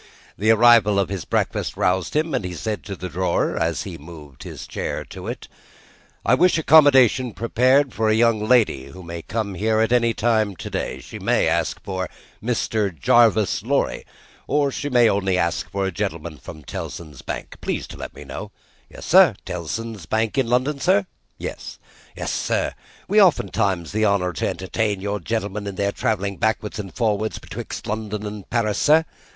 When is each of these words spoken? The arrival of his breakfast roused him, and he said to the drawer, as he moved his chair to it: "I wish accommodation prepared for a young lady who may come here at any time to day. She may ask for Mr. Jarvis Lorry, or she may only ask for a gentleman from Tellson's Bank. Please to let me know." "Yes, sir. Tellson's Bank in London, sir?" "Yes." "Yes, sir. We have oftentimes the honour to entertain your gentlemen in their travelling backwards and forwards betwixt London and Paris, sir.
The 0.35 0.49
arrival 0.49 0.97
of 0.97 1.09
his 1.09 1.25
breakfast 1.25 1.77
roused 1.77 2.15
him, 2.15 2.33
and 2.33 2.43
he 2.43 2.55
said 2.55 2.81
to 2.85 2.95
the 2.95 3.07
drawer, 3.07 3.55
as 3.55 3.83
he 3.83 3.99
moved 3.99 4.41
his 4.41 4.65
chair 4.65 5.05
to 5.05 5.27
it: 5.27 5.47
"I 6.25 6.33
wish 6.33 6.57
accommodation 6.57 7.35
prepared 7.35 7.93
for 7.93 8.09
a 8.09 8.15
young 8.15 8.43
lady 8.43 8.85
who 8.85 9.03
may 9.03 9.21
come 9.21 9.53
here 9.53 9.79
at 9.79 9.91
any 9.91 10.15
time 10.15 10.55
to 10.55 10.69
day. 10.71 11.01
She 11.01 11.19
may 11.19 11.47
ask 11.47 11.79
for 11.83 12.09
Mr. 12.43 12.89
Jarvis 12.99 13.61
Lorry, 13.61 14.03
or 14.47 14.71
she 14.71 14.89
may 14.89 15.07
only 15.07 15.37
ask 15.37 15.69
for 15.69 15.85
a 15.85 15.91
gentleman 15.91 16.39
from 16.39 16.63
Tellson's 16.63 17.21
Bank. 17.21 17.57
Please 17.61 17.85
to 17.85 17.97
let 17.97 18.15
me 18.15 18.23
know." 18.25 18.51
"Yes, 18.89 19.05
sir. 19.05 19.35
Tellson's 19.45 20.07
Bank 20.07 20.35
in 20.35 20.47
London, 20.47 20.79
sir?" 20.79 21.05
"Yes." 21.37 21.77
"Yes, 22.17 22.31
sir. 22.31 22.73
We 23.07 23.19
have 23.19 23.27
oftentimes 23.27 23.91
the 23.91 24.07
honour 24.07 24.33
to 24.33 24.47
entertain 24.49 24.99
your 24.99 25.19
gentlemen 25.19 25.67
in 25.67 25.75
their 25.75 25.91
travelling 25.91 26.37
backwards 26.37 26.79
and 26.79 26.91
forwards 26.91 27.37
betwixt 27.37 27.85
London 27.85 28.25
and 28.25 28.49
Paris, 28.49 28.79
sir. 28.79 29.05